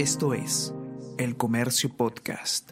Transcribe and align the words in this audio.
Esto 0.00 0.32
es 0.32 0.72
El 1.18 1.36
Comercio 1.36 1.94
Podcast. 1.94 2.70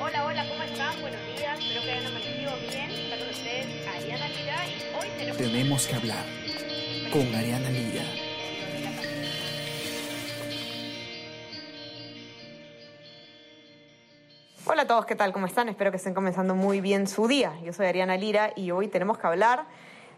Hola, 0.00 0.24
hola, 0.24 0.48
¿cómo 0.48 0.62
están? 0.62 1.00
Buenos 1.00 1.18
días, 1.26 1.58
espero 1.58 1.82
que 1.82 1.90
hayan 1.90 2.06
amanecido 2.06 2.52
bien. 2.70 2.90
Está 2.92 3.18
con 3.18 3.28
ustedes 3.30 3.88
Ariana 3.88 4.28
Lira 4.28 4.64
y 4.68 4.94
hoy 4.96 5.08
tenemos... 5.18 5.38
Tenemos 5.38 5.86
que 5.88 5.94
hablar 5.96 6.24
con 7.12 7.34
Ariana 7.34 7.70
Lira. 7.70 8.04
Hola 14.66 14.82
a 14.82 14.86
todos, 14.86 15.04
¿qué 15.06 15.16
tal? 15.16 15.32
¿Cómo 15.32 15.46
están? 15.46 15.68
Espero 15.68 15.90
que 15.90 15.96
estén 15.96 16.14
comenzando 16.14 16.54
muy 16.54 16.80
bien 16.80 17.08
su 17.08 17.26
día. 17.26 17.58
Yo 17.64 17.72
soy 17.72 17.86
Ariana 17.86 18.16
Lira 18.16 18.52
y 18.54 18.70
hoy 18.70 18.86
tenemos 18.86 19.18
que 19.18 19.26
hablar 19.26 19.66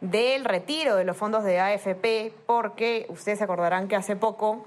del 0.00 0.44
retiro 0.44 0.96
de 0.96 1.04
los 1.04 1.16
fondos 1.16 1.44
de 1.44 1.58
AFP 1.60 2.32
porque 2.46 3.06
ustedes 3.08 3.38
se 3.38 3.44
acordarán 3.44 3.88
que 3.88 3.96
hace 3.96 4.16
poco 4.16 4.66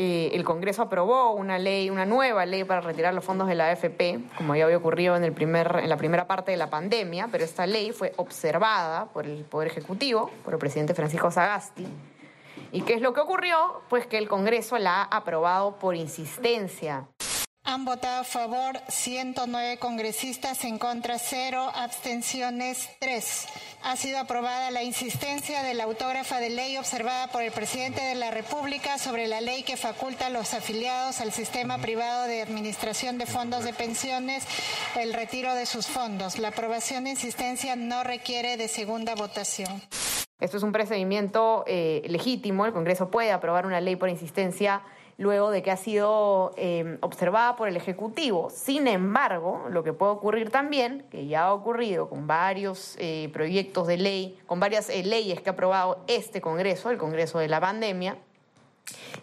eh, 0.00 0.30
el 0.34 0.44
Congreso 0.44 0.82
aprobó 0.82 1.32
una 1.32 1.58
ley, 1.58 1.90
una 1.90 2.06
nueva 2.06 2.46
ley 2.46 2.62
para 2.62 2.80
retirar 2.80 3.12
los 3.14 3.24
fondos 3.24 3.48
de 3.48 3.56
la 3.56 3.68
AFP, 3.70 4.20
como 4.36 4.54
ya 4.54 4.64
había 4.64 4.76
ocurrido 4.76 5.16
en, 5.16 5.24
el 5.24 5.32
primer, 5.32 5.80
en 5.82 5.88
la 5.88 5.96
primera 5.96 6.28
parte 6.28 6.52
de 6.52 6.56
la 6.56 6.70
pandemia, 6.70 7.28
pero 7.32 7.42
esta 7.42 7.66
ley 7.66 7.90
fue 7.90 8.12
observada 8.16 9.06
por 9.06 9.26
el 9.26 9.44
Poder 9.44 9.66
Ejecutivo, 9.68 10.30
por 10.44 10.54
el 10.54 10.60
presidente 10.60 10.94
Francisco 10.94 11.32
Sagasti. 11.32 11.86
¿Y 12.70 12.82
qué 12.82 12.94
es 12.94 13.00
lo 13.00 13.12
que 13.12 13.18
ocurrió? 13.18 13.82
Pues 13.88 14.06
que 14.06 14.18
el 14.18 14.28
Congreso 14.28 14.78
la 14.78 15.02
ha 15.02 15.16
aprobado 15.16 15.76
por 15.80 15.96
insistencia. 15.96 17.08
Han 17.64 17.84
votado 17.84 18.20
a 18.20 18.24
favor 18.24 18.78
109 18.88 19.78
congresistas, 19.78 20.64
en 20.64 20.78
contra 20.78 21.18
0, 21.18 21.72
abstenciones 21.74 22.88
3. 23.00 23.46
Ha 23.82 23.96
sido 23.96 24.18
aprobada 24.18 24.70
la 24.70 24.82
insistencia 24.82 25.62
de 25.62 25.72
la 25.72 25.84
autógrafa 25.84 26.40
de 26.40 26.50
ley 26.50 26.76
observada 26.76 27.28
por 27.28 27.42
el 27.42 27.52
presidente 27.52 28.02
de 28.02 28.16
la 28.16 28.30
República 28.30 28.98
sobre 28.98 29.28
la 29.28 29.40
ley 29.40 29.62
que 29.62 29.76
faculta 29.76 30.26
a 30.26 30.30
los 30.30 30.52
afiliados 30.52 31.20
al 31.20 31.32
sistema 31.32 31.78
privado 31.78 32.24
de 32.24 32.42
administración 32.42 33.18
de 33.18 33.26
fondos 33.26 33.64
de 33.64 33.72
pensiones 33.72 34.44
el 34.96 35.14
retiro 35.14 35.54
de 35.54 35.64
sus 35.64 35.86
fondos. 35.86 36.38
La 36.38 36.48
aprobación 36.48 37.04
de 37.04 37.10
insistencia 37.10 37.76
no 37.76 38.02
requiere 38.02 38.56
de 38.56 38.66
segunda 38.66 39.14
votación. 39.14 39.80
Esto 40.40 40.56
es 40.56 40.62
un 40.62 40.72
procedimiento 40.72 41.64
eh, 41.66 42.02
legítimo. 42.08 42.66
El 42.66 42.72
Congreso 42.72 43.10
puede 43.10 43.32
aprobar 43.32 43.64
una 43.64 43.80
ley 43.80 43.96
por 43.96 44.08
insistencia 44.08 44.82
luego 45.18 45.50
de 45.50 45.62
que 45.62 45.72
ha 45.72 45.76
sido 45.76 46.52
eh, 46.56 46.96
observada 47.02 47.56
por 47.56 47.68
el 47.68 47.76
Ejecutivo. 47.76 48.50
Sin 48.50 48.86
embargo, 48.86 49.66
lo 49.68 49.82
que 49.82 49.92
puede 49.92 50.12
ocurrir 50.12 50.50
también, 50.50 51.04
que 51.10 51.26
ya 51.26 51.46
ha 51.46 51.52
ocurrido 51.52 52.08
con 52.08 52.28
varios 52.28 52.94
eh, 52.98 53.28
proyectos 53.32 53.88
de 53.88 53.96
ley, 53.96 54.38
con 54.46 54.60
varias 54.60 54.88
eh, 54.88 55.02
leyes 55.02 55.42
que 55.42 55.50
ha 55.50 55.52
aprobado 55.52 56.04
este 56.06 56.40
Congreso, 56.40 56.90
el 56.90 56.98
Congreso 56.98 57.40
de 57.40 57.48
la 57.48 57.60
pandemia, 57.60 58.16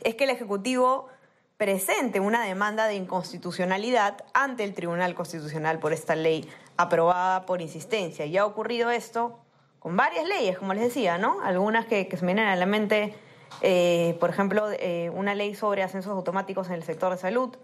es 0.03 0.15
que 0.15 0.25
el 0.25 0.31
Ejecutivo 0.31 1.07
presente 1.55 2.19
una 2.19 2.43
demanda 2.43 2.87
de 2.87 2.95
inconstitucionalidad 2.95 4.17
ante 4.33 4.65
el 4.65 4.73
Tribunal 4.73 5.15
Constitucional 5.15 5.79
por 5.79 5.93
esta 5.93 6.13
ley 6.17 6.47
aprobada 6.75 7.45
por 7.45 7.61
insistencia. 7.61 8.25
Ya 8.25 8.41
ha 8.41 8.45
ocurrido 8.45 8.91
esto 8.91 9.39
con 9.79 9.95
varias 9.95 10.27
leyes, 10.27 10.57
como 10.57 10.73
les 10.73 10.83
decía, 10.83 11.17
¿no? 11.17 11.39
Algunas 11.41 11.85
que, 11.85 12.09
que 12.09 12.17
se 12.17 12.25
me 12.25 12.33
vienen 12.33 12.51
a 12.51 12.57
la 12.57 12.65
mente 12.65 13.15
eh, 13.61 14.17
por 14.19 14.29
ejemplo, 14.29 14.67
eh, 14.71 15.09
una 15.13 15.35
ley 15.35 15.55
sobre 15.55 15.83
ascensos 15.83 16.11
automáticos 16.11 16.67
en 16.67 16.73
el 16.73 16.83
sector 16.83 17.11
de 17.11 17.17
salud, 17.17 17.55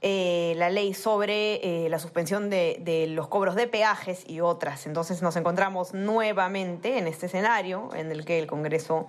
eh, 0.00 0.54
la 0.56 0.68
ley 0.68 0.94
sobre 0.94 1.88
la 1.88 1.98
suspensión 1.98 2.50
de, 2.50 3.06
los 3.10 3.28
cobros 3.28 3.54
de 3.54 3.68
peajes 3.68 4.24
y 4.28 4.40
otras. 4.40 4.86
Entonces 4.86 5.22
nos 5.22 5.36
encontramos 5.36 5.94
nuevamente 5.94 6.98
en 6.98 7.06
este 7.06 7.26
escenario 7.26 7.90
en 7.94 8.10
el 8.10 8.24
que 8.24 8.38
el 8.38 8.46
Congreso 8.46 9.06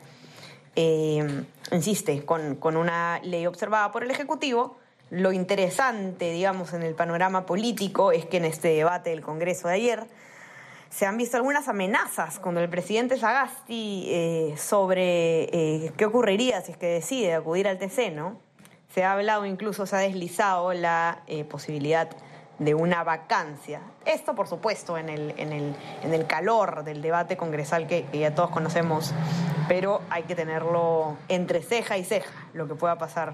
insiste 1.72 2.26
con 2.26 2.78
una 2.78 3.20
ley 3.24 3.46
observada 3.48 3.92
por 3.92 4.04
el 4.04 4.12
Ejecutivo. 4.12 4.78
Lo 5.10 5.32
interesante, 5.32 6.32
digamos, 6.32 6.74
en 6.74 6.82
el 6.82 6.96
panorama 6.96 7.46
político 7.46 8.12
es 8.12 8.26
que 8.26 8.38
en 8.38 8.46
este 8.46 8.70
debate 8.70 9.12
del 9.12 9.22
Congreso 9.22 9.68
de 9.68 9.76
ayer, 9.76 10.08
se 10.94 11.08
han 11.08 11.18
visto 11.18 11.38
algunas 11.38 11.68
amenazas 11.68 12.38
con 12.38 12.56
el 12.58 12.70
presidente 12.70 13.18
Sagasti 13.18 14.06
eh, 14.10 14.56
sobre 14.58 15.44
eh, 15.46 15.92
qué 15.98 16.06
ocurriría 16.06 16.62
si 16.62 16.74
es 16.74 16.78
que 16.78 16.86
decide 16.86 17.34
acudir 17.34 17.68
al 17.68 17.80
TC, 17.80 18.12
¿no? 18.14 18.40
Se 18.94 19.04
ha 19.04 19.14
hablado 19.14 19.48
incluso, 19.48 19.88
se 19.88 19.96
ha 19.96 20.00
deslizado 20.00 20.72
la 20.74 21.24
eh, 21.26 21.46
posibilidad 21.46 22.10
de 22.60 22.76
una 22.76 23.04
vacancia. 23.04 23.82
Esto, 24.06 24.36
por 24.36 24.48
supuesto, 24.48 24.96
en 25.00 25.10
el, 25.10 25.34
en 25.38 25.52
el, 25.52 25.76
en 26.04 26.14
el 26.14 26.28
calor 26.28 26.84
del 26.84 27.02
debate 27.02 27.38
congresal 27.38 27.88
que 27.88 28.06
ya 28.14 28.36
todos 28.36 28.52
conocemos, 28.52 29.16
pero 29.68 30.02
hay 30.12 30.24
que 30.24 30.36
tenerlo 30.36 31.18
entre 31.28 31.64
ceja 31.64 31.98
y 31.98 32.04
ceja, 32.04 32.32
lo 32.54 32.68
que 32.68 32.76
pueda 32.76 33.00
pasar 33.00 33.34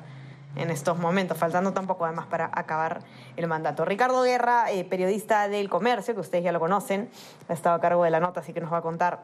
en 0.56 0.70
estos 0.72 0.98
momentos, 0.98 1.38
faltando 1.38 1.74
tampoco 1.74 2.06
además 2.06 2.26
para 2.28 2.50
acabar 2.54 3.02
el 3.38 3.48
mandato. 3.48 3.86
Ricardo 3.86 4.24
Guerra, 4.24 4.72
eh, 4.72 4.84
periodista 4.84 5.48
del 5.48 5.70
comercio, 5.70 6.14
que 6.14 6.22
ustedes 6.22 6.44
ya 6.44 6.52
lo 6.52 6.60
conocen, 6.60 7.10
ha 7.48 7.54
estado 7.54 7.76
a 7.76 7.80
cargo 7.80 8.04
de 8.04 8.10
la 8.10 8.20
nota, 8.20 8.40
así 8.40 8.54
que 8.54 8.62
nos 8.62 8.72
va 8.72 8.78
a 8.78 8.82
contar 8.82 9.24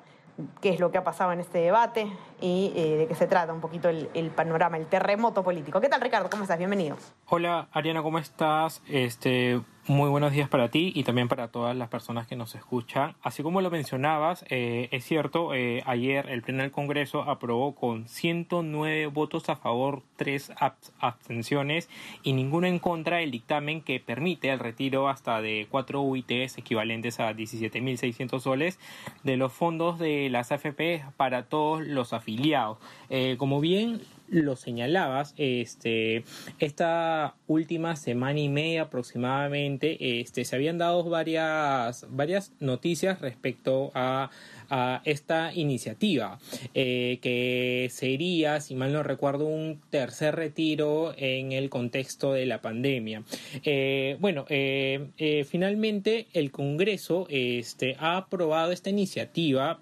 qué 0.62 0.70
es 0.70 0.80
lo 0.80 0.92
que 0.92 0.98
ha 0.98 1.04
pasado 1.04 1.32
en 1.32 1.40
este 1.40 1.60
debate 1.60 2.12
y 2.42 2.74
eh, 2.76 2.98
de 2.98 3.08
qué 3.08 3.16
se 3.16 3.28
trata 3.28 3.54
un 3.54 3.62
poquito 3.62 3.90
el, 3.90 4.32
panorama, 4.36 4.78
el 4.78 4.88
terremoto 4.88 5.44
político. 5.44 5.80
¿Qué 5.80 5.90
tal, 5.90 6.02
Ricardo? 6.02 6.30
¿Cómo 6.30 6.44
estás? 6.44 6.58
Bienvenido. 6.58 6.98
Hola, 7.28 7.68
Ariana, 7.72 8.04
¿cómo 8.04 8.20
estás? 8.20 8.82
Este, 8.88 9.62
muy 9.88 10.10
buenos 10.10 10.32
días 10.32 10.50
para 10.50 10.70
ti 10.70 10.92
y 10.96 11.04
también 11.04 11.28
para 11.28 11.50
todas 11.50 11.76
las 11.76 11.90
personas 11.90 12.26
que 12.26 12.36
nos 12.36 12.56
escuchan. 12.56 13.16
Así 13.22 13.44
como 13.44 13.62
lo 13.62 13.70
mencionabas, 13.70 14.44
eh, 14.50 14.88
es 14.92 15.06
cierto, 15.06 15.54
eh, 15.54 15.84
ayer 15.86 16.28
el 16.30 16.42
Pleno 16.42 16.64
del 16.64 16.72
Congreso 16.72 17.22
aprobó 17.24 17.76
con 17.76 18.08
109 18.08 19.08
votos 19.08 19.48
a 19.50 19.56
favor, 19.56 20.02
3 20.16 20.54
abstenciones 21.00 21.90
y 22.24 22.34
ninguno 22.34 22.66
en 22.66 22.80
contra 22.80 23.22
el 23.22 23.30
dictamen 23.30 23.82
que 23.82 24.00
permite 24.00 24.50
el 24.50 24.60
retiro 24.60 25.08
hasta 25.08 25.42
de 25.42 25.68
4 25.70 26.02
UITs 26.02 26.58
equivalentes 26.58 27.20
a 27.20 27.34
17.600 27.34 28.40
soles 28.40 28.80
de 29.24 29.38
los 29.38 29.54
fondos 29.54 30.00
de 30.00 30.30
las 30.30 30.52
AFP 30.52 31.06
para 31.16 31.44
todos 31.44 31.86
los 31.86 32.14
afiliados. 32.14 32.80
Eh, 33.10 33.36
como 33.38 33.60
bien 33.60 34.02
lo 34.28 34.56
señalabas, 34.56 35.34
este, 35.38 36.24
esta 36.60 37.36
última 37.48 37.96
semana 37.96 38.40
y 38.40 38.50
media 38.50 38.84
aproximadamente, 38.84 40.20
este, 40.20 40.46
se 40.46 40.56
habían 40.56 40.78
dado 40.78 41.04
varias, 41.04 42.06
varias 42.10 42.54
noticias 42.60 43.22
respecto 43.22 43.92
a, 43.94 44.32
a 44.70 45.02
esta 45.06 45.54
iniciativa, 45.54 46.40
eh, 46.74 47.20
que 47.22 47.88
sería, 47.92 48.62
si 48.62 48.76
mal 48.76 48.94
no 48.94 49.04
recuerdo, 49.04 49.46
un 49.46 49.82
tercer 49.90 50.36
retiro 50.36 51.14
en 51.18 51.52
el 51.52 51.70
contexto 51.70 52.34
de 52.34 52.46
la 52.46 52.62
pandemia. 52.62 53.24
Eh, 53.64 54.18
bueno, 54.20 54.46
eh, 54.50 55.46
finalmente 55.48 56.28
el 56.34 56.52
Congreso 56.52 57.28
este, 57.30 57.96
ha 58.00 58.18
aprobado 58.18 58.72
esta 58.72 58.90
iniciativa 58.90 59.80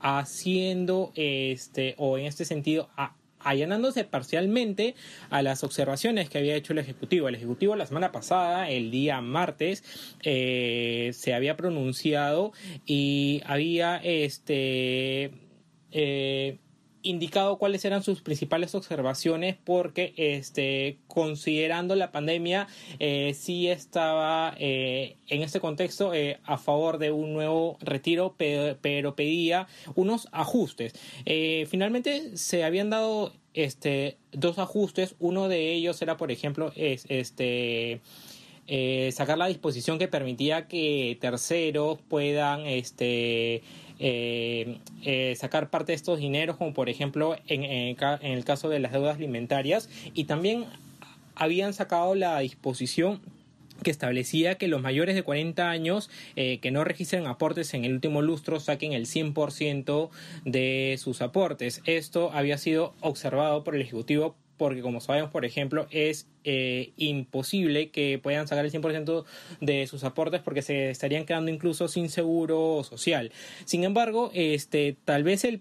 haciendo 0.00 1.12
este 1.14 1.94
o 1.96 2.18
en 2.18 2.26
este 2.26 2.44
sentido 2.44 2.90
a, 2.96 3.14
allanándose 3.44 4.04
parcialmente 4.04 4.94
a 5.30 5.42
las 5.42 5.62
observaciones 5.64 6.28
que 6.28 6.38
había 6.38 6.56
hecho 6.56 6.72
el 6.72 6.78
Ejecutivo. 6.80 7.28
El 7.28 7.36
Ejecutivo 7.36 7.76
la 7.76 7.86
semana 7.86 8.12
pasada, 8.12 8.70
el 8.70 8.90
día 8.90 9.20
martes, 9.20 9.84
eh, 10.22 11.10
se 11.14 11.34
había 11.34 11.56
pronunciado 11.56 12.52
y 12.86 13.42
había 13.46 13.96
este 13.96 15.32
eh, 15.92 16.58
indicado 17.04 17.58
cuáles 17.58 17.84
eran 17.84 18.02
sus 18.02 18.22
principales 18.22 18.74
observaciones 18.74 19.56
porque 19.62 20.14
este 20.16 20.98
considerando 21.06 21.94
la 21.94 22.10
pandemia 22.10 22.66
eh, 22.98 23.34
sí 23.38 23.68
estaba 23.68 24.54
eh, 24.58 25.16
en 25.28 25.42
este 25.42 25.60
contexto 25.60 26.14
eh, 26.14 26.38
a 26.44 26.58
favor 26.58 26.98
de 26.98 27.12
un 27.12 27.32
nuevo 27.32 27.76
retiro 27.80 28.34
pero, 28.36 29.14
pedía 29.14 29.68
unos 29.94 30.28
ajustes. 30.32 30.94
Eh, 31.26 31.66
finalmente 31.70 32.36
se 32.36 32.64
habían 32.64 32.90
dado 32.90 33.32
este 33.52 34.16
dos 34.32 34.58
ajustes. 34.58 35.14
Uno 35.20 35.48
de 35.48 35.72
ellos 35.72 36.00
era 36.02 36.16
por 36.16 36.32
ejemplo 36.32 36.72
es 36.74 37.04
este 37.08 38.00
sacar 39.12 39.36
la 39.36 39.46
disposición 39.46 39.98
que 39.98 40.08
permitía 40.08 40.68
que 40.68 41.18
terceros 41.20 41.98
puedan 42.08 42.64
este 42.64 43.62
eh, 43.98 44.78
eh, 45.02 45.34
sacar 45.36 45.70
parte 45.70 45.92
de 45.92 45.96
estos 45.96 46.18
dineros, 46.18 46.56
como 46.56 46.74
por 46.74 46.88
ejemplo 46.88 47.36
en, 47.46 47.64
en, 47.64 47.96
el 48.22 48.44
caso 48.44 48.68
de 48.68 48.78
las 48.78 48.92
deudas 48.92 49.16
alimentarias, 49.16 49.88
y 50.14 50.24
también 50.24 50.66
habían 51.34 51.74
sacado 51.74 52.14
la 52.14 52.38
disposición 52.40 53.20
que 53.82 53.90
establecía 53.90 54.56
que 54.56 54.68
los 54.68 54.82
mayores 54.82 55.14
de 55.14 55.22
40 55.22 55.68
años 55.68 56.10
eh, 56.36 56.58
que 56.58 56.70
no 56.70 56.84
registren 56.84 57.26
aportes 57.26 57.74
en 57.74 57.84
el 57.84 57.92
último 57.92 58.22
lustro 58.22 58.60
saquen 58.60 58.92
el 58.92 59.06
100% 59.06 60.10
de 60.44 60.96
sus 60.98 61.22
aportes. 61.22 61.82
Esto 61.84 62.30
había 62.32 62.58
sido 62.58 62.94
observado 63.00 63.64
por 63.64 63.74
el 63.74 63.82
Ejecutivo 63.82 64.36
porque 64.56 64.82
como 64.82 65.00
sabemos, 65.00 65.30
por 65.30 65.44
ejemplo, 65.44 65.86
es 65.90 66.28
eh, 66.44 66.92
imposible 66.96 67.90
que 67.90 68.18
puedan 68.22 68.46
sacar 68.46 68.64
el 68.64 68.72
100% 68.72 69.24
de 69.60 69.86
sus 69.86 70.04
aportes 70.04 70.40
porque 70.42 70.62
se 70.62 70.90
estarían 70.90 71.24
quedando 71.24 71.50
incluso 71.50 71.88
sin 71.88 72.08
seguro 72.08 72.84
social. 72.84 73.32
Sin 73.64 73.84
embargo, 73.84 74.30
este, 74.34 74.96
tal 75.04 75.24
vez 75.24 75.44
el, 75.44 75.60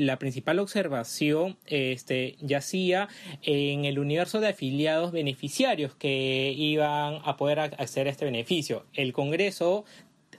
la 0.00 0.18
principal 0.18 0.58
observación 0.58 1.56
este, 1.66 2.36
yacía 2.40 3.08
en 3.42 3.84
el 3.84 3.98
universo 3.98 4.40
de 4.40 4.48
afiliados 4.48 5.12
beneficiarios 5.12 5.94
que 5.94 6.54
iban 6.56 7.18
a 7.24 7.36
poder 7.36 7.60
acceder 7.60 8.08
a 8.08 8.10
este 8.10 8.24
beneficio. 8.24 8.84
El 8.94 9.12
Congreso 9.12 9.84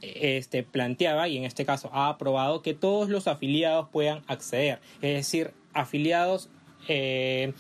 este, 0.02 0.64
planteaba, 0.64 1.28
y 1.28 1.38
en 1.38 1.44
este 1.44 1.66
caso 1.66 1.90
ha 1.94 2.10
aprobado, 2.10 2.62
que 2.62 2.74
todos 2.74 3.10
los 3.10 3.28
afiliados 3.28 3.90
puedan 3.90 4.24
acceder, 4.28 4.80
es 5.02 5.14
decir, 5.14 5.52
afiliados 5.74 6.50
eh, 6.88 7.54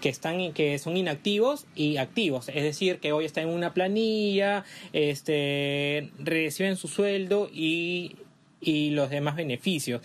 que 0.00 0.08
están 0.08 0.52
que 0.52 0.78
son 0.78 0.96
inactivos 0.96 1.66
y 1.74 1.96
activos, 1.96 2.48
es 2.48 2.62
decir, 2.62 2.98
que 2.98 3.12
hoy 3.12 3.24
están 3.24 3.44
en 3.44 3.50
una 3.50 3.74
planilla, 3.74 4.64
este 4.92 6.10
reciben 6.18 6.76
su 6.76 6.88
sueldo 6.88 7.50
y, 7.52 8.16
y 8.60 8.90
los 8.90 9.10
demás 9.10 9.36
beneficios. 9.36 10.02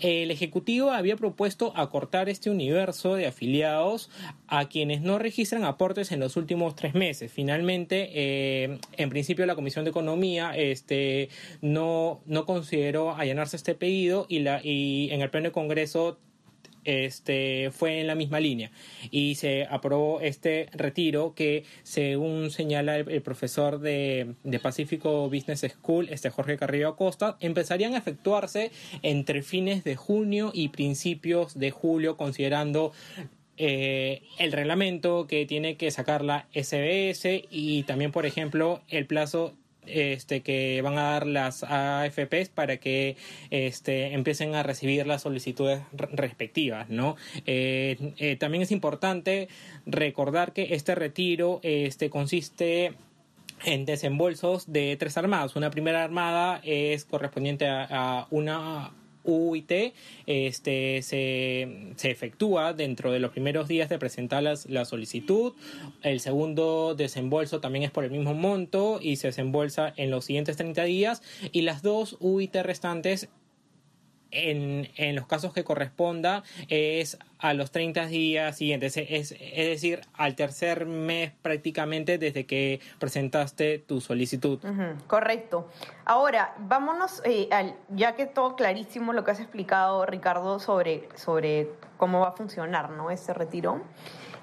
El 0.00 0.30
Ejecutivo 0.30 0.92
había 0.92 1.16
propuesto 1.16 1.72
acortar 1.76 2.28
este 2.28 2.50
universo 2.50 3.16
de 3.16 3.26
afiliados 3.26 4.10
a 4.46 4.68
quienes 4.68 5.00
no 5.00 5.18
registran 5.18 5.64
aportes 5.64 6.12
en 6.12 6.20
los 6.20 6.36
últimos 6.36 6.76
tres 6.76 6.94
meses. 6.94 7.32
Finalmente, 7.32 8.10
eh, 8.14 8.78
en 8.96 9.10
principio, 9.10 9.44
la 9.44 9.56
Comisión 9.56 9.84
de 9.84 9.90
Economía 9.90 10.56
este, 10.56 11.30
no, 11.62 12.20
no 12.26 12.46
consideró 12.46 13.16
allanarse 13.16 13.56
este 13.56 13.74
pedido 13.74 14.26
y, 14.28 14.38
la, 14.38 14.60
y 14.62 15.08
en 15.10 15.20
el 15.20 15.30
Pleno 15.30 15.48
de 15.48 15.52
Congreso 15.52 16.18
este, 16.88 17.70
fue 17.70 18.00
en 18.00 18.06
la 18.06 18.14
misma 18.14 18.40
línea. 18.40 18.70
Y 19.10 19.34
se 19.34 19.66
aprobó 19.68 20.22
este 20.22 20.70
retiro 20.72 21.34
que, 21.34 21.64
según 21.82 22.50
señala 22.50 22.96
el, 22.96 23.20
profesor 23.20 23.78
de, 23.78 24.34
de, 24.42 24.58
Pacífico 24.58 25.28
Business 25.28 25.66
School, 25.68 26.08
este 26.10 26.30
Jorge 26.30 26.56
Carrillo 26.56 26.88
Acosta, 26.88 27.36
empezarían 27.40 27.94
a 27.94 27.98
efectuarse 27.98 28.70
entre 29.02 29.42
fines 29.42 29.84
de 29.84 29.96
junio 29.96 30.50
y 30.54 30.70
principios 30.70 31.58
de 31.58 31.70
julio, 31.70 32.16
considerando 32.16 32.92
eh, 33.60 34.22
el 34.38 34.52
reglamento 34.52 35.26
que 35.26 35.44
tiene 35.44 35.76
que 35.76 35.90
sacar 35.90 36.24
la 36.24 36.46
SBS 36.54 37.42
y 37.50 37.82
también, 37.82 38.12
por 38.12 38.24
ejemplo, 38.24 38.80
el 38.88 39.04
plazo 39.04 39.57
este, 39.88 40.40
que 40.40 40.80
van 40.82 40.98
a 40.98 41.12
dar 41.12 41.26
las 41.26 41.64
AFPs 41.64 42.48
para 42.54 42.78
que 42.78 43.16
este, 43.50 44.14
empiecen 44.14 44.54
a 44.54 44.62
recibir 44.62 45.06
las 45.06 45.22
solicitudes 45.22 45.82
respectivas. 45.92 46.88
¿no? 46.88 47.16
Eh, 47.46 48.14
eh, 48.18 48.36
también 48.36 48.62
es 48.62 48.70
importante 48.70 49.48
recordar 49.86 50.52
que 50.52 50.74
este 50.74 50.94
retiro 50.94 51.60
este, 51.62 52.10
consiste 52.10 52.92
en 53.64 53.84
desembolsos 53.84 54.72
de 54.72 54.96
tres 54.96 55.16
armadas. 55.16 55.56
Una 55.56 55.70
primera 55.70 56.04
armada 56.04 56.60
es 56.62 57.04
correspondiente 57.04 57.66
a 57.68 58.26
una 58.30 58.92
UIT 59.28 59.92
este, 60.26 61.02
se, 61.02 61.92
se, 61.96 62.10
efectúa 62.10 62.72
dentro 62.72 63.12
de 63.12 63.20
los 63.20 63.30
primeros 63.30 63.68
días 63.68 63.88
de 63.88 63.98
presentar 63.98 64.42
la 64.42 64.84
solicitud. 64.84 65.52
El 66.02 66.20
segundo 66.20 66.94
desembolso 66.94 67.60
también 67.60 67.84
es 67.84 67.90
por 67.90 68.04
el 68.04 68.10
mismo 68.10 68.34
monto 68.34 68.98
y 69.02 69.16
se 69.16 69.28
desembolsa 69.28 69.92
en 69.96 70.10
los 70.10 70.24
siguientes 70.24 70.56
30 70.56 70.84
días. 70.84 71.22
Y 71.52 71.62
las 71.62 71.82
dos 71.82 72.16
UIT 72.20 72.56
restantes 72.56 73.28
en, 74.30 74.88
en, 74.96 75.14
los 75.14 75.26
casos 75.26 75.52
que 75.52 75.64
corresponda 75.64 76.42
es 76.68 77.18
a 77.38 77.54
los 77.54 77.70
30 77.70 78.06
días 78.06 78.56
siguientes, 78.56 78.96
es, 78.96 79.32
es, 79.32 79.66
decir, 79.68 80.00
al 80.14 80.34
tercer 80.34 80.86
mes 80.86 81.32
prácticamente 81.42 82.18
desde 82.18 82.46
que 82.46 82.80
presentaste 82.98 83.78
tu 83.78 84.00
solicitud. 84.00 84.58
correcto. 85.06 85.68
Ahora, 86.04 86.54
vámonos, 86.58 87.22
eh, 87.24 87.48
al, 87.50 87.76
ya 87.90 88.14
que 88.16 88.26
todo 88.26 88.56
clarísimo 88.56 89.12
lo 89.12 89.24
que 89.24 89.30
has 89.30 89.40
explicado, 89.40 90.04
Ricardo, 90.06 90.58
sobre, 90.58 91.08
sobre 91.14 91.68
cómo 91.96 92.20
va 92.20 92.28
a 92.28 92.32
funcionar 92.32 92.90
¿no? 92.90 93.10
ese 93.10 93.32
retiro. 93.34 93.82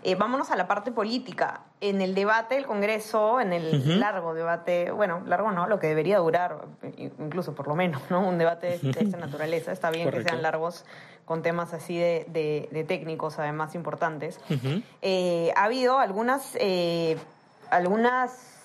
Eh, 0.07 0.13
vámonos 0.13 0.52
a 0.52 0.56
la 0.56 0.68
parte 0.68 0.92
política. 0.92 1.62
En 1.81 2.00
el 2.00 2.13
debate 2.13 2.54
del 2.54 2.68
Congreso, 2.68 3.42
en 3.42 3.54
el 3.54 4.00
largo 4.00 4.36
debate, 4.36 4.92
bueno, 4.92 5.24
largo 5.25 5.52
no, 5.52 5.66
lo 5.66 5.80
que 5.80 5.88
debería 5.88 6.19
durar, 6.19 6.68
incluso 7.00 7.56
por 7.56 7.68
lo 7.68 7.74
menos, 7.74 8.04
¿no? 8.12 8.22
Un 8.22 8.38
debate 8.38 8.78
de, 8.78 8.90
esta 8.92 9.18
naturaleza. 9.18 9.72
Está 9.72 9.90
bien 9.90 10.12
que 10.12 10.22
sean 10.22 10.44
largos 10.44 10.86
con 11.25 11.42
temas 11.42 11.74
así 11.74 11.98
de, 11.98 12.86
técnicos, 12.88 13.40
además 13.40 13.74
importantes. 13.74 14.40
Eh, 15.02 15.52
ha 15.56 15.63
habido 15.63 15.98
algunas, 15.98 16.56
eh, 16.60 17.18
algunas 17.72 18.60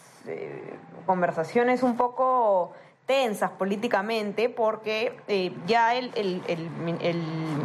conversaciones 1.06 1.82
un 1.82 1.96
poco 1.96 2.74
tensas 3.10 3.50
políticamente 3.50 4.48
porque 4.48 5.18
eh, 5.26 5.52
ya 5.66 5.96
el, 5.96 6.12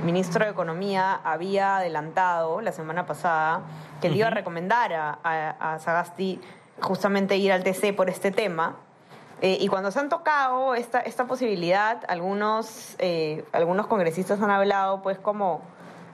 ministro 0.03 0.44
de 0.44 0.50
Economía 0.50 1.21
había 1.24 1.77
adelantado 1.77 2.62
la 2.62 2.71
semana 2.71 3.06
pasada 3.06 3.62
que 4.01 4.09
le 4.09 4.18
iba 4.18 4.25
a 4.25 4.31
recomendar 4.31 4.92
a, 5.24 5.77
Sagasti 5.80 6.42
justamente 6.81 7.38
ir 7.38 7.51
al 7.51 7.63
TC 7.63 7.95
por 7.95 8.09
este 8.09 8.31
tema. 8.31 8.77
Eh, 9.39 9.59
y 9.62 9.68
cuando 9.68 9.92
se 9.92 10.00
han 10.00 10.09
tocado 10.09 10.74
esta, 10.74 11.01
esta 11.01 11.27
posibilidad, 11.27 12.01
algunos, 12.07 12.95
eh, 12.98 13.45
algunos 13.51 13.86
congresistas 13.86 14.41
han 14.41 14.50
hablado 14.50 15.03
pues 15.03 15.19
como 15.19 15.62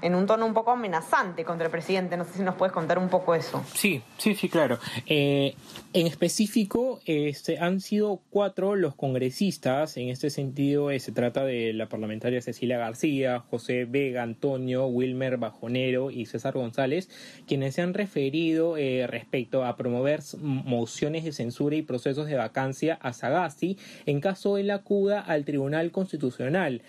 en 0.02 0.16
un 0.16 0.26
tono 0.26 0.46
un 0.46 0.54
poco 0.54 0.72
amenazante 0.72 1.46
contra 1.46 1.66
el 1.66 1.72
presidente. 1.72 2.18
No 2.18 2.26
sé 2.26 2.34
si 2.34 2.44
nos 2.44 2.56
puedes 2.56 2.74
contar 2.74 2.98
un 2.98 3.10
poco 3.10 3.36
eso. 3.36 3.64
Sí, 3.74 4.02
sí, 4.18 4.36
sí, 4.36 4.50
claro. 4.50 4.80
Eh, 5.06 5.56
en 5.94 6.08
específico, 6.08 7.02
este, 7.06 7.60
han 7.60 7.82
sido 7.82 8.22
cuatro 8.30 8.76
los 8.76 8.96
congresistas. 8.96 9.98
En 9.98 10.10
este 10.10 10.30
sentido, 10.30 10.92
eh, 10.92 11.00
se 11.00 11.12
trata 11.12 11.44
de 11.44 11.74
la 11.74 11.90
parlamentaria 11.90 12.42
Cecilia 12.42 12.78
García, 12.78 13.40
José 13.40 13.86
Vega, 13.86 14.24
Antonio, 14.24 14.88
Wilmer 14.88 15.38
Bajonero 15.38 16.12
y 16.12 16.26
César 16.26 16.54
González, 16.54 17.10
quienes 17.48 17.76
se 17.76 17.82
han 17.82 17.94
referido 17.94 18.78
eh, 18.78 19.06
respecto 19.08 19.66
a 19.66 19.76
promover 19.76 20.22
mociones 20.40 21.24
de 21.24 21.32
censura 21.32 21.76
y 21.76 21.82
procesos 21.82 22.28
de 22.28 22.36
vacancia 22.36 22.98
a 23.02 23.14
Sagasti 23.14 23.78
en 24.06 24.22
caso 24.22 24.58
él 24.58 24.72
acuda 24.72 25.20
al 25.20 25.46
Tribunal 25.46 25.92
Constitucional. 25.92 26.82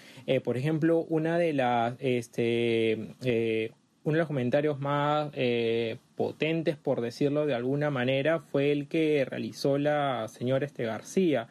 por 0.44 0.56
ejemplo, 0.56 1.04
una 1.08 1.38
de 1.38 1.52
las 1.52 1.94
este, 2.00 3.01
eh, 3.22 3.72
uno 4.04 4.14
de 4.14 4.18
los 4.18 4.26
comentarios 4.26 4.80
más 4.80 5.30
eh, 5.34 5.98
potentes, 6.16 6.76
por 6.76 7.00
decirlo 7.00 7.46
de 7.46 7.54
alguna 7.54 7.90
manera, 7.90 8.40
fue 8.40 8.72
el 8.72 8.88
que 8.88 9.24
realizó 9.24 9.78
la 9.78 10.26
señora 10.28 10.66
Este 10.66 10.84
García. 10.84 11.48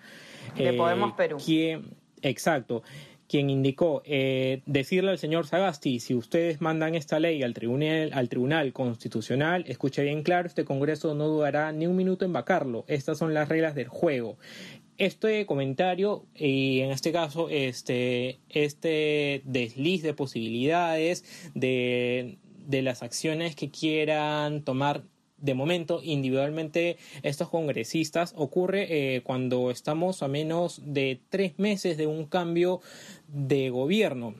De 0.55 0.69
eh, 0.69 0.73
Podemos 0.73 1.13
Perú. 1.13 1.37
exacto 2.21 2.83
quien 3.27 3.49
indicó 3.49 4.03
decirle 4.05 5.11
al 5.11 5.17
señor 5.17 5.47
Sagasti, 5.47 6.01
si 6.01 6.13
ustedes 6.13 6.59
mandan 6.59 6.95
esta 6.95 7.17
ley 7.17 7.43
al 7.43 7.53
tribunal, 7.53 8.11
al 8.13 8.27
tribunal 8.27 8.73
constitucional, 8.73 9.63
escuche 9.69 10.03
bien 10.03 10.21
claro, 10.21 10.49
este 10.49 10.65
Congreso 10.65 11.15
no 11.15 11.29
dudará 11.29 11.71
ni 11.71 11.87
un 11.87 11.95
minuto 11.95 12.25
en 12.25 12.33
vacarlo. 12.33 12.83
Estas 12.89 13.17
son 13.17 13.33
las 13.33 13.47
reglas 13.47 13.73
del 13.73 13.87
juego 13.87 14.35
este 14.97 15.45
comentario 15.45 16.25
y 16.35 16.81
en 16.81 16.91
este 16.91 17.11
caso 17.11 17.49
este, 17.49 18.39
este 18.49 19.41
desliz 19.45 20.03
de 20.03 20.13
posibilidades 20.13 21.23
de, 21.55 22.37
las 22.69 23.03
acciones 23.03 23.55
que 23.55 23.69
quieran 23.69 24.63
tomar 24.63 25.03
de 25.37 25.55
momento 25.55 26.01
individualmente 26.03 26.97
estos 27.23 27.49
congresistas 27.49 28.33
ocurre 28.37 29.15
eh, 29.15 29.21
cuando 29.23 29.71
estamos 29.71 30.23
a 30.23 30.27
menos 30.27 30.81
de 30.85 31.19
tres 31.29 31.57
meses 31.57 31.97
de 31.97 32.07
un 32.07 32.25
cambio 32.25 32.79
de 33.27 33.69
gobierno. 33.71 34.35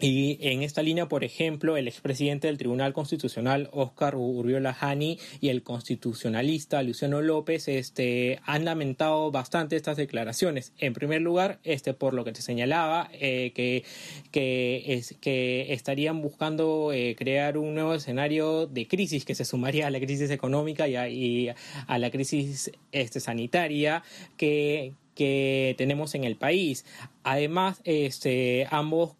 Y 0.00 0.38
en 0.40 0.62
esta 0.62 0.82
línea, 0.82 1.08
por 1.08 1.24
ejemplo, 1.24 1.76
el 1.76 1.86
expresidente 1.86 2.46
del 2.46 2.56
Tribunal 2.56 2.94
Constitucional, 2.94 3.68
Oscar 3.72 4.16
Urbiola 4.16 4.72
Jani, 4.72 5.18
y 5.40 5.48
el 5.50 5.62
constitucionalista 5.62 6.82
Luciano 6.82 7.20
López 7.20 7.68
este, 7.68 8.40
han 8.44 8.64
lamentado 8.64 9.30
bastante 9.30 9.76
estas 9.76 9.98
declaraciones. 9.98 10.72
En 10.78 10.94
primer 10.94 11.20
lugar, 11.20 11.58
este, 11.64 11.92
por 11.92 12.14
lo 12.14 12.24
que 12.24 12.32
te 12.32 12.40
señalaba, 12.40 13.10
eh, 13.12 13.52
que, 13.54 13.84
que, 14.30 14.84
es, 14.86 15.16
que 15.20 15.72
estarían 15.74 16.22
buscando 16.22 16.92
eh, 16.92 17.14
crear 17.16 17.58
un 17.58 17.74
nuevo 17.74 17.94
escenario 17.94 18.66
de 18.66 18.88
crisis 18.88 19.26
que 19.26 19.34
se 19.34 19.44
sumaría 19.44 19.86
a 19.86 19.90
la 19.90 20.00
crisis 20.00 20.30
económica 20.30 20.88
y 20.88 20.96
a, 20.96 21.08
y 21.08 21.50
a 21.86 21.98
la 21.98 22.10
crisis 22.10 22.72
este, 22.92 23.20
sanitaria 23.20 24.02
que, 24.38 24.94
que 25.14 25.74
tenemos 25.76 26.14
en 26.14 26.24
el 26.24 26.36
país. 26.36 26.86
Además, 27.22 27.82
este, 27.84 28.66
ambos 28.70 29.14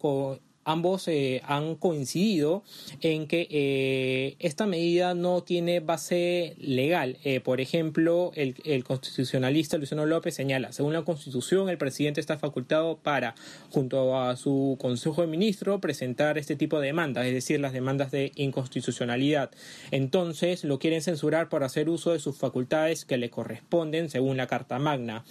ambos 0.63 1.07
eh, 1.07 1.41
han 1.45 1.75
coincidido 1.75 2.63
en 3.01 3.27
que 3.27 3.47
eh, 3.49 4.35
esta 4.39 4.65
medida 4.65 5.13
no 5.13 5.41
tiene 5.43 5.79
base 5.79 6.55
legal. 6.59 7.17
Eh, 7.23 7.39
por 7.39 7.61
ejemplo, 7.61 8.31
el, 8.35 8.83
constitucionalista 8.83 9.77
Luciano 9.77 10.05
López 10.05 10.35
señala, 10.35 10.71
según 10.71 10.93
la 10.93 11.03
Constitución, 11.03 11.69
el 11.69 11.77
presidente 11.77 12.19
está 12.19 12.37
facultado 12.37 12.97
para, 12.97 13.35
junto 13.69 14.19
a 14.19 14.35
su 14.35 14.77
Consejo 14.79 15.21
de 15.21 15.27
Ministros, 15.27 15.81
presentar 15.81 16.37
este 16.37 16.55
tipo 16.55 16.79
de 16.79 16.87
demandas, 16.87 17.25
es 17.25 17.33
decir, 17.33 17.59
las 17.59 17.73
demandas 17.73 18.11
de 18.11 18.31
inconstitucionalidad. 18.35 19.51
Entonces, 19.91 20.63
lo 20.63 20.79
quieren 20.79 21.01
censurar 21.01 21.49
por 21.49 21.63
hacer 21.63 21.89
uso 21.89 22.13
de 22.13 22.19
sus 22.19 22.37
facultades 22.37 23.05
que 23.05 23.17
le 23.17 23.29
corresponden 23.29 24.09
según 24.09 24.37
la 24.37 24.47
Carta 24.47 24.79
Magna. 24.79 25.23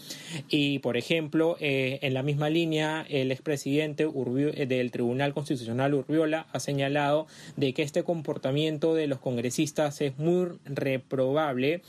Y, 0.49 0.81
por 0.81 0.97
ejemplo, 0.97 1.57
en 1.61 2.15
la 2.15 2.23
misma 2.23 2.51
línea, 2.51 3.07
el 3.09 3.31
expresidente 3.31 4.07
del 4.07 4.91
Tribunal 4.91 5.20
Constitucional 5.35 5.95
Urbiola 5.95 6.47
ha 6.53 6.61
señalado 6.61 7.27
de 7.57 7.73
que 7.75 7.83
este 7.83 8.03
comportamiento 8.03 8.95
de 8.95 9.07
los 9.07 9.21
congresistas 9.21 10.01
es 10.01 10.19
muy 10.19 10.59
reprobable 10.65 11.83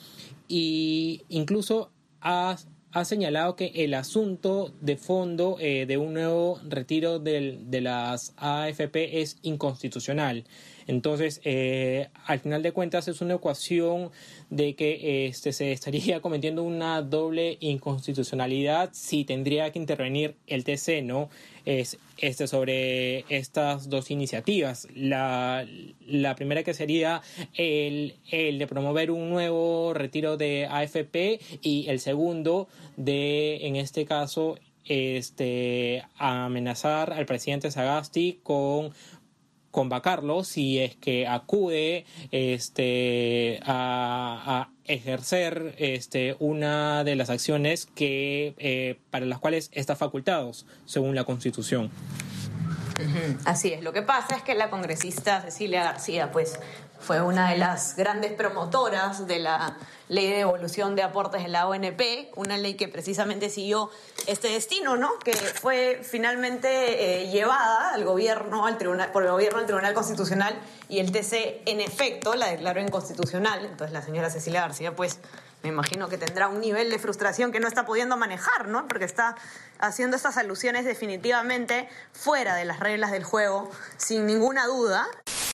e 0.50 1.22
incluso 1.30 1.90
ha, 2.22 2.58
señalado 3.04 3.56
que 3.56 3.72
el 3.76 3.94
asunto 3.94 4.74
de 4.82 4.98
fondo 4.98 5.56
eh, 5.60 5.86
de 5.86 5.98
un 5.98 6.14
nuevo 6.14 6.60
retiro 6.68 7.20
de 7.20 7.82
las 7.82 8.34
AFP 8.38 9.22
es 9.22 9.38
inconstitucional. 9.44 10.44
Entonces, 10.92 11.40
eh, 11.46 12.10
al 12.26 12.42
final 12.42 12.62
de 12.64 12.74
cuentas, 12.74 13.08
es 13.08 13.22
una 13.22 13.36
ecuación 13.36 14.12
de 14.50 14.76
que 14.76 15.26
este, 15.28 15.54
se 15.54 15.72
estaría 15.72 16.20
cometiendo 16.22 16.64
una 16.64 17.02
doble 17.02 17.56
inconstitucionalidad 17.62 18.90
si 18.92 19.24
tendría 19.24 19.72
que 19.72 19.80
intervenir 19.80 20.36
el 20.48 20.66
TC, 20.66 21.02
¿no? 21.02 21.30
Es 21.64 21.98
este, 22.18 22.46
sobre 22.46 23.24
estas 23.30 23.90
dos 23.90 24.12
iniciativas. 24.12 24.90
La, 24.94 25.66
la 26.06 26.36
primera 26.36 26.64
que 26.64 26.74
sería 26.74 27.22
el, 27.54 28.16
el 28.30 28.60
de 28.60 28.68
promover 28.68 29.12
un 29.12 29.30
nuevo 29.30 29.94
retiro 29.94 30.36
de 30.36 30.68
AFP 30.70 31.40
y 31.62 31.86
el 31.88 32.02
segundo 32.02 32.68
de, 32.98 33.66
en 33.66 33.78
este 33.78 34.04
caso, 34.04 34.58
este, 34.86 36.04
amenazar 36.18 37.14
al 37.14 37.26
presidente 37.26 37.72
Sagasti 37.72 38.40
con 38.44 38.92
convocarlo 39.72 40.44
si 40.44 40.80
es 40.80 40.96
que 40.96 41.28
acude 41.28 42.06
este, 42.32 43.60
a, 43.66 44.70
ejercer 44.86 45.76
este, 45.78 46.36
una 46.40 47.06
de 47.06 47.16
las 47.16 47.30
acciones 47.30 47.88
que, 47.96 48.54
eh, 48.58 49.00
para 49.10 49.26
las 49.26 49.40
cuales 49.40 49.70
está 49.74 49.96
facultado 49.96 50.52
según 50.86 51.16
la 51.16 51.24
Constitución. 51.24 51.90
Así 53.46 53.74
es. 53.74 53.84
Lo 53.84 53.94
que 53.94 54.02
pasa 54.02 54.36
es 54.36 54.44
que 54.44 54.54
la 54.54 54.70
congresista 54.70 55.42
Cecilia 55.42 55.84
García, 55.84 56.32
pues, 56.32 56.60
fue 57.00 57.22
una 57.22 57.52
de 57.52 57.58
las 57.58 57.96
grandes 57.96 58.32
promotoras 58.34 59.28
de 59.28 59.40
la 59.40 59.78
ley 60.12 60.28
de 60.28 60.38
devolución 60.40 60.94
de 60.98 61.04
aportes 61.04 61.42
de 61.42 61.48
la 61.48 61.68
ONP, 61.68 62.34
una 62.36 62.58
ley 62.58 62.74
que 62.74 62.90
precisamente 62.90 63.50
siguió 63.50 63.90
este 64.28 64.50
destino, 64.50 64.98
¿no? 64.98 65.18
Que 65.20 65.32
fue 65.32 66.02
finalmente 66.04 67.22
eh, 67.22 67.30
llevada 67.30 67.94
al 67.94 68.04
gobierno, 68.04 68.68
al 68.68 68.78
tribunal, 68.78 69.14
por 69.14 69.24
el 69.24 69.32
gobierno 69.32 69.60
al 69.60 69.66
Tribunal 69.66 69.94
Constitucional 69.94 70.54
y 70.90 71.00
el 71.00 71.14
TC, 71.14 71.62
en 71.66 71.80
efecto, 71.80 72.36
la 72.36 72.48
declaró 72.48 72.82
inconstitucional. 72.82 73.64
Entonces 73.64 73.94
la 73.94 74.02
señora 74.02 74.30
Cecilia 74.30 74.60
García, 74.60 74.94
pues, 74.94 75.20
me 75.64 75.70
imagino 75.70 76.10
que 76.10 76.18
tendrá 76.18 76.50
un 76.50 76.60
nivel 76.60 76.90
de 76.90 77.00
frustración 77.00 77.54
que 77.54 77.62
no 77.62 77.70
está 77.70 77.86
pudiendo 77.86 78.18
manejar, 78.18 78.68
¿no? 78.68 78.90
Porque 78.90 79.06
está 79.06 79.38
haciendo 79.80 80.18
estas 80.18 80.36
alusiones 80.36 80.84
definitivamente 80.84 81.88
fuera 82.12 82.56
de 82.56 82.66
las 82.66 82.82
reglas 82.82 83.12
del 83.12 83.24
juego, 83.24 83.72
sin 83.96 84.26
ninguna 84.26 84.68
duda. 84.68 85.08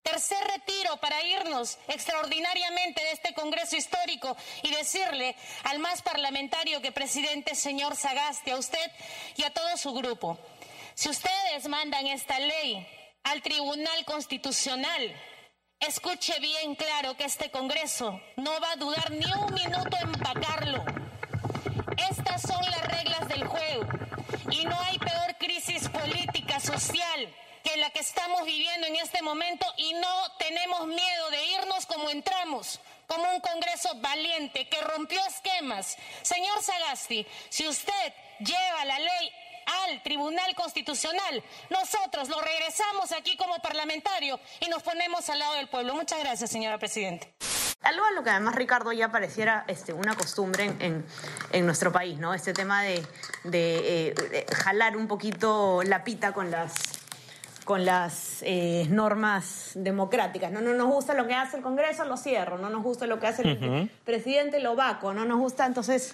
Tercer 0.08 0.42
retiro 0.48 0.96
para 0.98 1.22
irnos 1.22 1.78
extraordinariamente 1.90 3.04
de 3.04 3.12
este 3.12 3.34
Congreso 3.34 3.76
histórico 3.76 4.38
y 4.64 4.74
decirle 4.74 5.36
al 5.66 5.80
más 5.80 6.02
parlamentario 6.02 6.82
que 6.82 6.94
presidente, 6.94 7.56
señor 7.56 7.94
Sagasti, 7.94 8.52
a 8.52 8.56
usted 8.56 8.92
y 9.36 9.44
a 9.44 9.50
todo 9.50 9.76
su 9.76 9.94
grupo, 9.94 10.40
si 10.96 11.10
ustedes 11.10 11.68
mandan 11.68 12.08
esta 12.08 12.40
ley 12.40 12.88
al 13.24 13.42
Tribunal 13.42 14.06
Constitucional, 14.06 15.14
escuche 15.82 16.40
bien 16.40 16.76
claro 16.76 17.18
que 17.18 17.26
este 17.26 17.52
Congreso 17.52 18.22
no 18.38 18.62
va 18.62 18.72
a 18.72 18.76
dudar 18.78 19.12
ni 19.12 19.26
un 19.34 19.54
minuto 19.54 19.98
en 19.98 20.08
empacarlo. 20.08 20.86
Estas 22.10 22.44
son 22.44 22.64
las 22.64 22.88
reglas 22.88 23.28
del 23.28 23.46
juego 23.46 23.86
y 24.52 24.64
no 24.64 24.80
hay 24.84 25.00
peor 25.00 25.36
crisis 25.38 25.90
política, 25.90 26.62
social 26.62 27.36
que 27.68 27.78
la 27.78 27.90
que 27.90 28.00
estamos 28.00 28.46
viviendo 28.46 28.88
en 28.88 28.96
este 28.96 29.22
momento 29.22 29.66
y 29.76 29.94
no 29.94 30.32
tenemos 30.40 30.88
miedo 30.88 31.30
de 31.32 31.46
irnos 31.48 31.86
como 31.86 32.10
entramos, 32.10 32.80
como 33.08 33.30
un 33.34 33.42
Congreso 33.42 33.90
valiente 33.96 34.70
que 34.70 34.80
rompió 34.82 35.20
esquemas. 35.26 35.98
Señor 36.22 36.62
Sagasti, 36.64 37.28
si 37.50 37.68
usted 37.68 38.14
lleva 38.40 38.86
la 38.86 39.00
ley 39.00 39.32
al 39.86 40.02
Tribunal 40.02 40.56
Constitucional, 40.56 41.44
nosotros 41.70 42.30
lo 42.30 42.40
regresamos 42.40 43.12
aquí 43.12 43.36
como 43.36 43.60
parlamentario 43.60 44.40
y 44.62 44.70
nos 44.70 44.82
ponemos 44.82 45.30
al 45.30 45.40
lado 45.40 45.56
del 45.56 45.68
pueblo. 45.68 45.94
Muchas 45.94 46.20
gracias, 46.20 46.50
señora 46.50 46.78
Presidenta. 46.78 47.28
Algo 47.82 48.06
a 48.06 48.12
lo 48.12 48.24
que 48.24 48.30
además 48.30 48.56
Ricardo 48.56 48.94
ya 48.94 49.12
pareciera 49.12 49.66
este, 49.68 49.92
una 49.92 50.16
costumbre 50.16 50.66
en, 50.80 51.06
en, 51.52 51.66
nuestro 51.66 51.92
país, 51.92 52.18
¿no? 52.18 52.34
Este 52.34 52.54
tema 52.54 52.82
de, 52.84 53.06
de, 53.44 54.16
eh, 54.32 54.46
jalar 54.56 54.96
un 54.96 55.08
poquito 55.08 55.84
la 55.84 56.04
pita 56.04 56.32
con 56.32 56.50
las 56.50 56.74
con 57.68 57.84
las 57.84 58.42
eh, 58.44 58.88
normas 58.90 59.74
democráticas. 59.76 60.54
No, 60.54 60.62
no 60.62 60.74
nos 60.74 60.88
gusta 60.88 61.14
lo 61.14 61.28
que 61.28 61.36
hace 61.36 61.58
el 61.58 61.64
Congreso, 61.64 62.06
lo 62.06 62.16
cierro. 62.16 62.58
No 62.58 62.70
nos 62.70 62.82
gusta 62.82 63.08
lo 63.08 63.20
que 63.20 63.28
hace 63.28 63.42
el 63.42 63.92
presidente, 64.06 64.62
lo 64.62 64.78
vaco. 64.78 65.14
No 65.14 65.26
nos 65.26 65.38
gusta, 65.38 65.66
entonces 65.66 66.14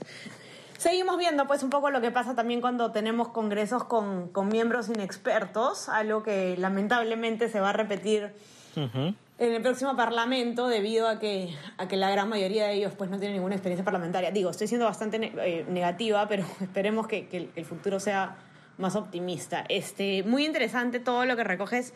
seguimos 0.80 1.16
viendo 1.20 1.46
pues 1.46 1.62
un 1.62 1.70
poco 1.70 1.92
lo 1.92 2.02
que 2.02 2.10
pasa 2.10 2.34
también 2.34 2.60
cuando 2.60 2.92
tenemos 2.92 3.28
congresos 3.28 3.84
con, 3.84 4.30
con 4.30 4.48
miembros 4.48 4.90
inexpertos, 4.90 5.90
algo 5.90 6.24
que 6.24 6.58
lamentablemente 6.58 7.48
se 7.50 7.60
va 7.60 7.70
a 7.70 7.74
repetir 7.74 8.34
en 8.76 9.16
el 9.38 9.62
próximo 9.62 9.96
Parlamento 9.96 10.68
debido 10.68 11.08
a 11.08 11.20
que, 11.20 11.54
a 11.78 11.88
que 11.88 11.98
la 11.98 12.10
gran 12.10 12.30
mayoría 12.30 12.66
de 12.66 12.74
ellos 12.74 12.94
pues 12.98 13.12
no 13.12 13.20
tienen 13.20 13.38
ninguna 13.38 13.54
experiencia 13.54 13.86
parlamentaria. 13.86 14.32
Digo, 14.32 14.50
estoy 14.50 14.66
siendo 14.66 14.88
bastante 14.88 15.18
eh, 15.22 15.66
negativa, 15.70 16.28
pero 16.28 16.46
esperemos 16.62 17.06
que, 17.06 17.28
que 17.28 17.52
el 17.56 17.66
futuro 17.66 18.00
sea 18.00 18.38
más 18.78 18.96
optimista. 18.96 19.66
Este, 19.70 20.24
muy 20.24 20.46
interesante 20.46 21.00
todo 21.00 21.26
lo 21.26 21.36
que 21.36 21.44
recoges 21.44 21.94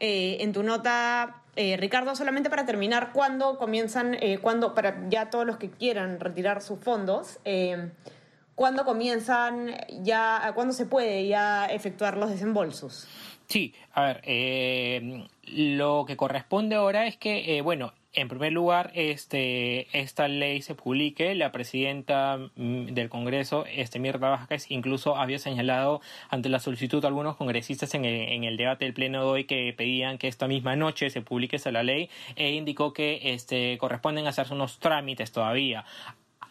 eh, 0.00 0.38
en 0.40 0.52
tu 0.52 0.62
nota, 0.62 1.42
eh, 1.56 1.76
Ricardo. 1.76 2.14
Solamente 2.14 2.50
para 2.50 2.66
terminar, 2.66 3.10
¿cuándo 3.12 3.58
comienzan, 3.58 4.14
eh, 4.14 4.38
para 4.74 5.08
ya 5.08 5.30
todos 5.30 5.46
los 5.46 5.56
que 5.56 5.70
quieran 5.70 6.20
retirar 6.20 6.62
sus 6.62 6.78
fondos, 6.78 7.40
cuándo 8.54 8.84
comienzan 8.84 9.74
ya, 10.02 10.52
cuándo 10.54 10.72
se 10.72 10.86
puede 10.86 11.26
ya 11.26 11.66
efectuar 11.66 12.16
los 12.16 12.30
desembolsos? 12.30 13.08
Sí, 13.46 13.74
a 13.92 14.04
ver, 14.04 15.02
lo 15.44 16.04
que 16.06 16.16
corresponde 16.16 16.76
ahora 16.76 17.06
es 17.06 17.16
que, 17.16 17.60
bueno, 17.62 17.92
en 18.14 18.28
primer 18.28 18.52
lugar, 18.52 18.90
este, 18.94 19.88
esta 19.98 20.28
ley 20.28 20.62
se 20.62 20.74
publique. 20.74 21.34
La 21.34 21.50
presidenta 21.52 22.38
mm, 22.56 22.86
del 22.86 23.08
Congreso, 23.08 23.64
este, 23.66 23.98
Mirta 23.98 24.28
Vázquez, 24.28 24.70
incluso 24.70 25.16
había 25.16 25.38
señalado 25.38 26.00
ante 26.28 26.48
la 26.48 26.58
solicitud 26.58 27.00
de 27.00 27.08
algunos 27.08 27.36
congresistas 27.36 27.94
en 27.94 28.04
el, 28.04 28.28
en 28.28 28.44
el, 28.44 28.56
debate 28.56 28.84
del 28.84 28.94
Pleno 28.94 29.20
de 29.20 29.30
hoy 29.30 29.44
que 29.44 29.72
pedían 29.76 30.18
que 30.18 30.28
esta 30.28 30.46
misma 30.46 30.76
noche 30.76 31.10
se 31.10 31.22
publique 31.22 31.56
esa 31.56 31.72
la 31.72 31.82
ley 31.82 32.10
e 32.36 32.50
indicó 32.52 32.92
que 32.92 33.20
este, 33.34 33.78
corresponden 33.78 34.26
hacerse 34.26 34.54
unos 34.54 34.78
trámites 34.78 35.32
todavía 35.32 35.84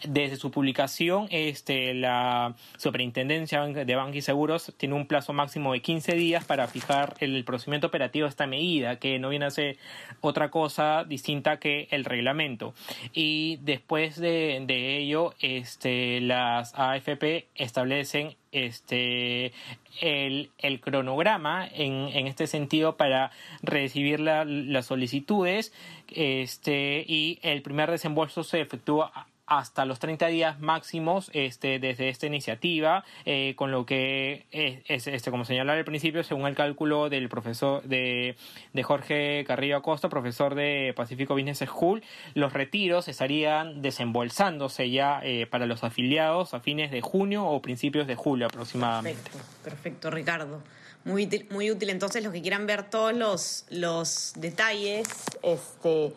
desde 0.08 0.36
su 0.36 0.52
publicación, 0.52 1.28
este, 1.30 1.94
la 1.94 2.56
Superintendencia 2.78 3.62
de 3.66 3.96
Bancos 3.96 4.16
y 4.16 4.22
Seguros 4.22 4.74
tiene 4.78 4.96
un 4.96 5.08
plazo 5.08 5.34
máximo 5.34 5.74
de 5.74 5.82
15 5.82 6.14
días 6.14 6.46
para 6.46 6.68
fijar 6.68 7.16
el 7.20 7.44
procedimiento 7.44 7.88
operativo 7.88 8.26
de 8.26 8.30
esta 8.30 8.48
medida, 8.48 8.98
que 8.98 9.20
no 9.20 9.30
viene 9.30 9.46
a 9.46 9.52
ser 9.52 9.78
otra 10.22 10.50
cosa 10.50 11.04
distinta 11.04 11.58
que 11.58 11.88
el 11.92 12.06
reglamento. 12.06 12.74
Y 13.14 13.58
después 13.62 14.20
de, 14.20 14.98
ello, 14.98 15.34
este, 15.40 16.22
las 16.22 16.74
AFP 16.76 17.48
establecen 17.56 18.36
este 18.52 19.54
el, 20.02 20.50
cronograma 20.82 21.68
en, 21.68 22.28
este 22.28 22.48
sentido 22.48 22.98
para 22.98 23.32
recibir 23.62 24.20
la, 24.20 24.44
las 24.46 24.88
solicitudes 24.88 25.74
este 26.10 27.06
y 27.08 27.40
el 27.44 27.62
primer 27.62 27.90
desembolso 27.90 28.44
se 28.44 28.60
efectúa 28.60 29.28
hasta 29.52 29.84
los 29.84 30.00
30 30.00 30.28
días 30.28 30.62
máximos 30.62 31.30
este, 31.34 31.78
desde 31.78 32.08
esta 32.08 32.26
iniciativa, 32.26 33.04
eh, 33.26 33.54
con 33.58 33.70
lo 33.70 33.86
que 33.86 34.46
es, 34.52 35.08
este, 35.08 35.30
como 35.30 35.44
señalaba 35.44 35.78
al 35.78 35.84
principio, 35.84 36.24
según 36.24 36.48
el 36.48 36.56
cálculo 36.56 37.10
del 37.10 37.28
profesor 37.28 37.84
de, 37.84 38.38
de 38.72 38.84
Jorge 38.84 39.44
Carrillo 39.46 39.76
Acosta, 39.76 40.08
profesor 40.08 40.56
de 40.56 40.94
Pacífico 40.96 41.34
Business 41.34 41.66
School, 41.66 42.02
los 42.34 42.54
retiros 42.54 43.10
estarían 43.10 43.82
desembolsándose 43.82 44.90
ya 44.90 45.20
eh, 45.22 45.48
para 45.48 45.66
los 45.66 45.84
afiliados 45.84 46.54
a 46.54 46.62
fines 46.62 46.90
de 46.90 47.02
junio 47.02 47.46
o 47.46 47.62
principios 47.62 48.08
de 48.08 48.16
julio 48.16 48.46
aproximadamente. 48.46 49.22
Perfecto, 49.22 49.64
perfecto 49.66 50.12
Ricardo. 50.12 50.64
muy 51.04 51.26
útil, 51.26 51.46
muy 51.52 51.70
útil. 51.72 51.90
Entonces, 51.90 52.24
los 52.24 52.32
que 52.32 52.42
quieran 52.42 52.68
ver 52.68 52.90
todos 52.90 53.14
los, 53.14 53.66
los 53.70 54.32
detalles 54.38 55.10
este, 55.44 56.14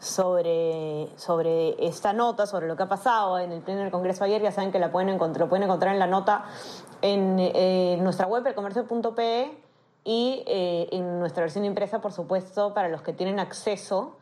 sobre, 0.00 1.08
sobre 1.16 1.86
esta 1.86 2.12
nota, 2.12 2.46
sobre 2.46 2.66
lo 2.66 2.76
que 2.76 2.82
ha 2.82 2.88
pasado 2.88 3.38
en 3.38 3.52
el 3.52 3.60
pleno 3.60 3.82
del 3.82 3.90
Congreso 3.90 4.24
ayer, 4.24 4.42
ya 4.42 4.50
saben 4.50 4.72
que 4.72 4.78
la 4.78 4.90
pueden 4.90 5.10
encontrar, 5.10 5.46
lo 5.46 5.48
pueden 5.48 5.64
encontrar 5.64 5.92
en 5.92 5.98
la 5.98 6.06
nota 6.06 6.46
en 7.02 7.36
eh, 7.38 7.98
nuestra 8.00 8.26
web, 8.26 8.44
elcomercio.pe, 8.46 9.58
y 10.02 10.42
eh, 10.46 10.88
en 10.92 11.20
nuestra 11.20 11.42
versión 11.42 11.66
impresa, 11.66 12.00
por 12.00 12.12
supuesto, 12.12 12.72
para 12.72 12.88
los 12.88 13.02
que 13.02 13.12
tienen 13.12 13.38
acceso. 13.38 14.16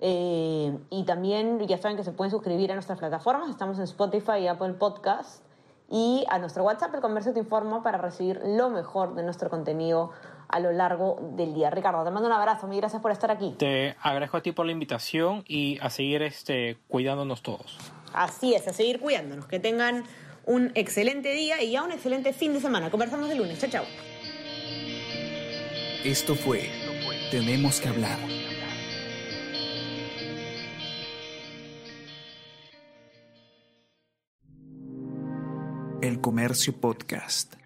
Eh, 0.00 0.76
y 0.90 1.04
también 1.04 1.60
ya 1.68 1.78
saben 1.78 1.96
que 1.96 2.02
se 2.02 2.10
pueden 2.10 2.32
suscribir 2.32 2.72
a 2.72 2.74
nuestras 2.74 2.98
plataformas. 2.98 3.48
Estamos 3.48 3.78
en 3.78 3.84
Spotify 3.84 4.38
y 4.40 4.48
Apple 4.48 4.72
Podcast 4.72 5.44
y 5.88 6.24
a 6.28 6.38
nuestro 6.38 6.64
WhatsApp, 6.64 6.94
el 6.94 7.00
Comercio 7.00 7.32
Te 7.32 7.38
Informa, 7.38 7.82
para 7.82 7.98
recibir 7.98 8.40
lo 8.44 8.70
mejor 8.70 9.14
de 9.14 9.22
nuestro 9.22 9.48
contenido 9.48 10.10
a 10.52 10.60
lo 10.60 10.70
largo 10.70 11.18
del 11.34 11.54
día. 11.54 11.70
Ricardo, 11.70 12.04
te 12.04 12.10
mando 12.10 12.28
un 12.28 12.34
abrazo, 12.34 12.66
mil 12.68 12.78
gracias 12.78 13.00
por 13.02 13.10
estar 13.10 13.30
aquí. 13.30 13.54
Te 13.58 13.96
agradezco 14.02 14.36
a 14.36 14.42
ti 14.42 14.52
por 14.52 14.66
la 14.66 14.72
invitación 14.72 15.42
y 15.48 15.78
a 15.80 15.90
seguir 15.90 16.22
este, 16.22 16.76
cuidándonos 16.88 17.42
todos. 17.42 17.78
Así 18.12 18.54
es, 18.54 18.68
a 18.68 18.72
seguir 18.72 19.00
cuidándonos. 19.00 19.46
Que 19.46 19.58
tengan 19.58 20.04
un 20.44 20.70
excelente 20.74 21.32
día 21.32 21.62
y 21.62 21.72
ya 21.72 21.82
un 21.82 21.90
excelente 21.90 22.32
fin 22.34 22.52
de 22.52 22.60
semana. 22.60 22.90
Conversamos 22.90 23.30
el 23.30 23.38
lunes. 23.38 23.58
Chao, 23.58 23.70
chao. 23.70 23.84
Esto 26.04 26.34
fue 26.34 26.68
Tenemos 27.30 27.80
que 27.80 27.88
hablar. 27.88 28.18
El 36.02 36.20
Comercio 36.20 36.74
Podcast. 36.78 37.61